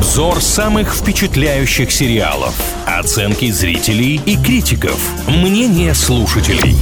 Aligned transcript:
Обзор 0.00 0.40
самых 0.40 0.94
впечатляющих 0.94 1.92
сериалов. 1.92 2.54
Оценки 2.86 3.50
зрителей 3.50 4.18
и 4.24 4.42
критиков. 4.42 4.98
Мнение 5.28 5.92
слушателей. 5.92 6.74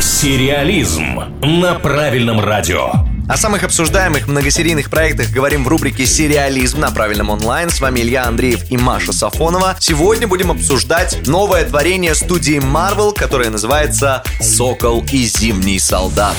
Сериализм 0.00 1.18
на 1.42 1.74
правильном 1.74 2.38
радио. 2.38 2.92
О 3.28 3.36
самых 3.36 3.64
обсуждаемых 3.64 4.28
многосерийных 4.28 4.88
проектах 4.88 5.30
говорим 5.32 5.64
в 5.64 5.68
рубрике 5.68 6.06
«Сериализм» 6.06 6.78
на 6.78 6.92
правильном 6.92 7.30
онлайн. 7.30 7.70
С 7.70 7.80
вами 7.80 8.02
Илья 8.02 8.26
Андреев 8.26 8.70
и 8.70 8.76
Маша 8.76 9.12
Сафонова. 9.12 9.74
Сегодня 9.80 10.28
будем 10.28 10.52
обсуждать 10.52 11.26
новое 11.26 11.64
творение 11.64 12.14
студии 12.14 12.58
Marvel, 12.58 13.12
которое 13.12 13.50
называется 13.50 14.22
«Сокол 14.40 15.04
и 15.10 15.24
зимний 15.24 15.80
солдат». 15.80 16.36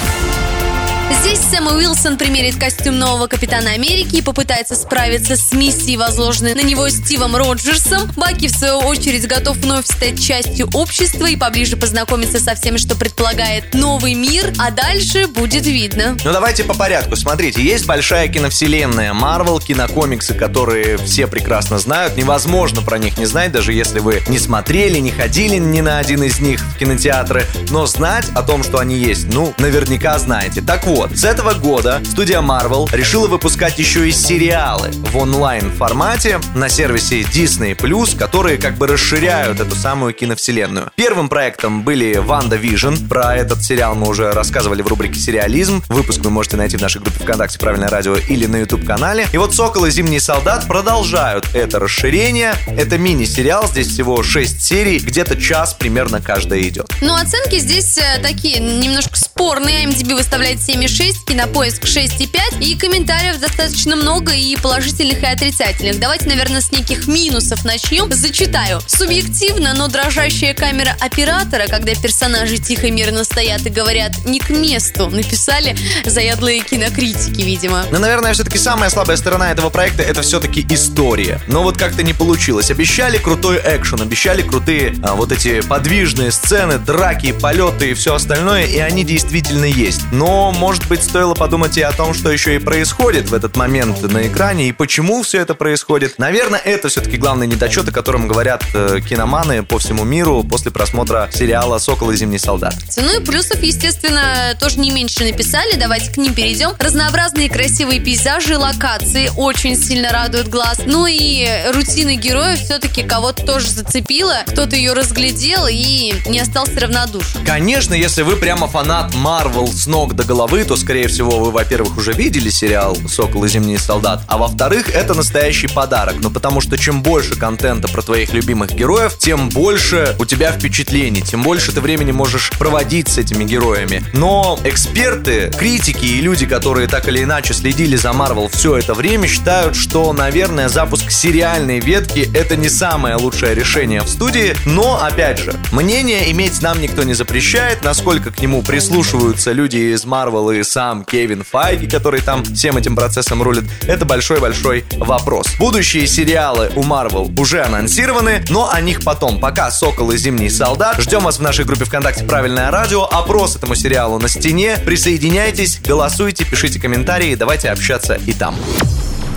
Здесь 1.20 1.40
Сэм 1.40 1.68
Уилсон 1.68 2.18
примерит 2.18 2.56
костюм 2.56 2.98
нового 2.98 3.28
Капитана 3.28 3.72
Америки 3.72 4.16
и 4.16 4.22
попытается 4.22 4.76
справиться 4.76 5.36
с 5.36 5.52
миссией, 5.52 5.98
возложенной 5.98 6.56
на 6.56 6.62
него 6.62 6.88
Стивом 6.90 7.36
Роджерсом. 7.36 8.10
Баки, 8.16 8.48
в 8.48 8.52
свою 8.52 8.80
очередь, 8.80 9.28
готов 9.28 9.58
вновь 9.58 9.86
стать 9.86 10.22
частью 10.22 10.70
общества 10.74 11.26
и 11.26 11.36
поближе 11.36 11.76
познакомиться 11.76 12.40
со 12.40 12.56
всем, 12.56 12.78
что 12.78 12.96
предполагает 12.96 13.74
новый 13.74 14.14
мир, 14.14 14.54
а 14.58 14.72
дальше 14.72 15.28
будет 15.28 15.66
видно. 15.66 16.18
Ну 16.24 16.32
давайте 16.32 16.64
по 16.64 16.74
порядку. 16.74 17.16
Смотрите, 17.16 17.62
есть 17.62 17.86
большая 17.86 18.28
киновселенная 18.30 19.14
Marvel, 19.14 19.62
кинокомиксы, 19.62 20.34
которые 20.34 20.98
все 20.98 21.28
прекрасно 21.28 21.78
знают. 21.78 22.16
Невозможно 22.16 22.82
про 22.82 22.98
них 22.98 23.18
не 23.18 23.26
знать, 23.26 23.52
даже 23.52 23.74
если 23.74 24.00
вы 24.00 24.22
не 24.28 24.40
смотрели, 24.40 24.98
не 25.00 25.12
ходили 25.12 25.58
ни 25.58 25.82
на 25.82 25.98
один 25.98 26.24
из 26.24 26.40
них 26.40 26.62
в 26.62 26.78
кинотеатры. 26.78 27.46
Но 27.70 27.86
знать 27.86 28.26
о 28.34 28.44
том, 28.44 28.64
что 28.64 28.80
они 28.80 28.96
есть, 28.96 29.28
ну, 29.34 29.54
наверняка 29.58 30.18
знаете. 30.20 30.62
Так 30.62 30.86
вот, 30.86 31.01
с 31.14 31.24
этого 31.24 31.54
года 31.54 32.02
студия 32.06 32.42
Marvel 32.42 32.88
решила 32.96 33.28
выпускать 33.28 33.80
еще 33.80 34.08
и 34.08 34.12
сериалы 34.12 34.92
в 34.92 35.18
онлайн-формате 35.18 36.40
на 36.54 36.70
сервисе 36.70 37.22
Disney+, 37.22 37.76
которые 38.18 38.58
как 38.58 38.76
бы 38.76 38.88
расширяют 38.88 39.60
эту 39.60 39.76
самую 39.76 40.14
киновселенную. 40.14 40.92
Первым 40.96 41.30
проектом 41.30 41.84
были 41.84 42.18
Ванда 42.18 42.58
Vision. 42.58 43.08
Про 43.08 43.36
этот 43.36 43.64
сериал 43.64 43.96
мы 43.96 44.08
уже 44.08 44.32
рассказывали 44.32 44.82
в 44.82 44.88
рубрике 44.88 45.20
«Сериализм». 45.20 45.84
Выпуск 45.88 46.22
вы 46.22 46.30
можете 46.30 46.58
найти 46.58 46.78
в 46.78 46.82
нашей 46.82 47.02
группе 47.02 47.20
ВКонтакте 47.24 47.58
«Правильное 47.58 47.90
радио» 47.90 48.16
или 48.16 48.46
на 48.46 48.58
YouTube-канале. 48.58 49.28
И 49.34 49.38
вот 49.38 49.56
«Сокол 49.56 49.86
и 49.86 49.92
Зимний 49.92 50.20
солдат» 50.20 50.68
продолжают 50.68 51.48
это 51.54 51.80
расширение. 51.80 52.54
Это 52.68 52.98
мини-сериал, 52.98 53.68
здесь 53.68 53.88
всего 53.88 54.22
6 54.22 54.62
серий, 54.62 55.00
где-то 55.00 55.40
час 55.42 55.74
примерно 55.74 56.22
каждая 56.22 56.62
идет. 56.62 56.92
Ну, 57.02 57.16
оценки 57.16 57.58
здесь 57.58 57.98
э, 57.98 58.20
такие 58.22 58.60
немножко 58.60 59.18
спорные. 59.18 59.86
IMDb 59.86 60.16
выставляет 60.16 60.60
7,6 60.60 60.91
6, 60.92 61.26
кинопоиск 61.26 61.84
6,5. 61.86 62.62
И 62.62 62.76
комментариев 62.76 63.40
достаточно 63.40 63.96
много 63.96 64.34
и 64.34 64.58
положительных, 64.58 65.24
и 65.24 65.26
отрицательных. 65.26 66.00
Давайте, 66.00 66.28
наверное, 66.28 66.60
с 66.60 66.72
неких 66.72 67.08
минусов 67.08 67.64
начнем. 67.64 68.12
Зачитаю. 68.12 68.82
Субъективно, 68.88 69.74
но 69.74 69.88
дрожащая 69.88 70.54
камера 70.54 70.96
оператора, 71.00 71.68
когда 71.68 71.94
персонажи 71.96 72.58
тихо 72.58 72.88
и 72.88 72.92
мирно 72.92 73.24
стоят 73.24 73.66
и 73.66 73.70
говорят 73.70 74.26
не 74.26 74.40
к 74.40 74.50
месту, 74.50 75.10
написали 75.10 75.76
заядлые 76.06 76.60
кинокритики, 76.60 77.42
видимо. 77.42 77.86
Но, 77.92 78.00
наверное, 78.00 78.34
все-таки 78.34 78.58
самая 78.58 78.90
слабая 78.90 79.16
сторона 79.16 79.52
этого 79.52 79.70
проекта 79.70 80.04
это 80.04 80.22
все-таки 80.22 80.66
история. 80.70 81.40
Но 81.48 81.64
вот 81.64 81.78
как-то 81.78 82.04
не 82.04 82.14
получилось. 82.14 82.70
Обещали 82.70 83.18
крутой 83.18 83.62
экшен, 83.64 84.02
обещали 84.02 84.42
крутые 84.42 84.96
а, 85.04 85.16
вот 85.16 85.32
эти 85.32 85.62
подвижные 85.62 86.32
сцены, 86.32 86.80
драки, 86.80 87.32
полеты 87.32 87.92
и 87.92 87.94
все 87.94 88.16
остальное, 88.16 88.66
и 88.66 88.80
они 88.80 89.06
действительно 89.06 89.66
есть. 89.66 90.02
Но, 90.12 90.52
может 90.82 90.90
быть, 90.90 91.04
стоило 91.04 91.36
подумать 91.36 91.78
и 91.78 91.82
о 91.82 91.92
том, 91.92 92.16
что 92.16 92.32
еще 92.32 92.56
и 92.56 92.58
происходит 92.58 93.30
в 93.30 93.36
этот 93.36 93.56
момент 93.56 94.02
на 94.02 94.28
экране 94.28 94.70
и 94.70 94.72
почему 94.72 95.22
все 95.22 95.40
это 95.42 95.54
происходит. 95.54 96.18
Наверное, 96.18 96.60
это 96.60 96.90
все-таки 96.90 97.18
главный 97.18 97.46
недочет, 97.46 97.88
о 97.88 97.92
котором 97.92 98.28
говорят 98.28 98.64
э, 98.74 99.00
киноманы 99.08 99.62
по 99.62 99.78
всему 99.78 100.04
миру 100.06 100.44
после 100.44 100.72
просмотра 100.72 101.30
сериала 101.32 101.78
«Сокол 101.78 102.10
и 102.10 102.16
зимний 102.16 102.40
солдат». 102.40 102.74
Ну 102.98 103.20
и 103.20 103.24
плюсов, 103.24 103.62
естественно, 103.62 104.56
тоже 104.60 104.80
не 104.80 104.90
меньше 104.90 105.24
написали. 105.24 105.76
Давайте 105.76 106.12
к 106.12 106.18
ним 106.18 106.34
перейдем. 106.34 106.72
Разнообразные 106.80 107.50
красивые 107.50 108.00
пейзажи, 108.00 108.58
локации 108.58 109.30
очень 109.38 109.76
сильно 109.76 110.10
радуют 110.10 110.48
глаз. 110.48 110.80
Ну 110.86 111.06
и 111.08 111.48
рутины 111.74 112.16
героев 112.16 112.60
все-таки 112.60 113.04
кого-то 113.04 113.46
тоже 113.46 113.70
зацепила. 113.70 114.38
Кто-то 114.48 114.76
ее 114.76 114.94
разглядел 114.94 115.68
и 115.70 116.14
не 116.28 116.40
остался 116.40 116.80
равнодушен. 116.80 117.46
Конечно, 117.46 117.94
если 117.94 118.24
вы 118.24 118.36
прямо 118.36 118.68
фанат 118.68 119.14
Марвел 119.14 119.68
с 119.68 119.86
ног 119.86 120.16
до 120.16 120.24
головы, 120.24 120.61
то 120.64 120.76
скорее 120.76 121.08
всего, 121.08 121.40
вы, 121.40 121.52
во-первых, 121.52 121.98
уже 121.98 122.14
видели 122.14 122.50
сериал 122.50 122.98
«Сокол 123.08 123.46
и 123.46 123.48
зимний 123.48 123.78
солдат», 123.78 124.24
а 124.28 124.38
во-вторых, 124.38 124.90
это 124.90 125.14
настоящий 125.14 125.68
подарок. 125.68 126.16
Ну, 126.20 126.30
потому 126.30 126.62
что 126.62 126.78
чем 126.78 127.02
больше 127.02 127.36
контента 127.36 127.88
про 127.88 128.02
твоих 128.02 128.34
любимых 128.34 128.74
героев, 128.74 129.18
тем 129.18 129.50
больше 129.50 130.16
у 130.20 130.26
тебя 130.26 130.52
впечатлений, 130.52 131.22
тем 131.22 131.44
больше 131.44 131.72
ты 131.72 131.82
времени 131.82 132.12
можешь 132.12 132.52
проводить 132.52 133.08
с 133.08 133.18
этими 133.18 133.44
героями. 133.44 134.04
Но 134.14 134.60
эксперты, 134.64 135.52
критики 135.58 136.06
и 136.06 136.22
люди, 136.22 136.46
которые 136.46 136.88
так 136.88 137.08
или 137.08 137.24
иначе 137.24 137.54
следили 137.54 137.96
за 137.96 138.14
Марвел 138.14 138.48
все 138.48 138.78
это 138.78 138.94
время, 138.94 139.28
считают, 139.28 139.76
что, 139.76 140.14
наверное, 140.14 140.70
запуск 140.70 141.12
сериальной 141.12 141.80
ветки— 141.80 142.30
это 142.34 142.56
не 142.56 142.70
самое 142.70 143.16
лучшее 143.16 143.56
решение 143.56 144.02
в 144.02 144.10
студии, 144.10 144.56
но, 144.66 145.02
опять 145.02 145.40
же, 145.40 145.56
мнение 145.72 146.32
иметь 146.32 146.62
нам 146.62 146.82
никто 146.82 147.04
не 147.04 147.14
запрещает, 147.14 147.84
насколько 147.84 148.32
к 148.32 148.40
нему 148.42 148.62
прислушиваются 148.62 149.52
люди 149.52 149.78
из 149.94 150.06
Марвел 150.06 150.51
и 150.52 150.64
сам 150.64 151.04
Кевин 151.04 151.44
Файги, 151.44 151.88
который 151.88 152.22
там 152.22 152.44
всем 152.44 152.78
этим 152.78 152.96
процессом 152.96 153.42
рулит, 153.42 153.66
это 153.88 154.06
большой-большой 154.06 154.86
вопрос. 154.98 155.48
Будущие 155.58 156.08
сериалы 156.08 156.72
у 156.76 156.82
Marvel 156.84 157.40
уже 157.40 157.62
анонсированы, 157.62 158.44
но 158.50 158.70
о 158.72 158.82
них 158.82 159.04
потом. 159.04 159.40
Пока 159.40 159.72
«Сокол» 159.72 160.12
и 160.12 160.18
«Зимний 160.18 160.50
солдат». 160.50 161.02
Ждем 161.02 161.22
вас 161.22 161.40
в 161.40 161.42
нашей 161.42 161.66
группе 161.66 161.86
ВКонтакте 161.86 162.24
«Правильное 162.24 162.72
радио». 162.72 163.04
Опрос 163.04 163.56
этому 163.56 163.76
сериалу 163.76 164.20
на 164.20 164.28
стене. 164.28 164.78
Присоединяйтесь, 164.86 165.80
голосуйте, 165.80 166.46
пишите 166.46 166.80
комментарии, 166.80 167.36
давайте 167.36 167.70
общаться 167.70 168.20
и 168.26 168.34
там. 168.34 168.56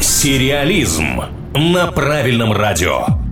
Сериализм 0.00 1.22
на 1.54 1.86
правильном 1.92 2.52
радио. 2.52 3.23